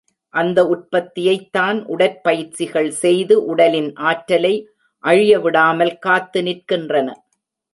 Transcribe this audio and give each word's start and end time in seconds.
அந்த 0.33 0.59
உற்பத்தியைத் 0.67 1.51
தான் 1.51 1.79
உடற்பயிற்சிகள் 1.87 2.89
செய்து 3.01 3.45
உடலின் 3.45 3.93
ஆற்றலை 4.03 4.53
அழியவிடாமல் 5.03 5.97
காத்து 5.99 6.41
நிற்கின்றன. 6.41 7.07